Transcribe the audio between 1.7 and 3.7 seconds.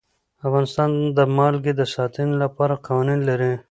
د ساتنې لپاره قوانین لري.